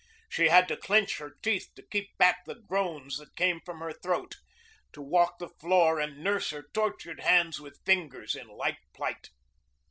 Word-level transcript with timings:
She 0.29 0.47
had 0.47 0.67
to 0.69 0.75
clench 0.77 1.19
her 1.19 1.35
teeth 1.43 1.69
to 1.75 1.83
keep 1.83 2.17
back 2.17 2.45
the 2.47 2.55
groans 2.55 3.17
that 3.19 3.35
came 3.35 3.59
from 3.61 3.81
her 3.81 3.93
throat, 3.93 4.35
to 4.93 5.01
walk 5.03 5.37
the 5.37 5.49
floor 5.49 5.99
and 5.99 6.23
nurse 6.23 6.49
her 6.49 6.63
tortured 6.73 7.19
hands 7.19 7.61
with 7.61 7.85
fingers 7.85 8.33
in 8.33 8.47
like 8.47 8.79
plight. 8.95 9.29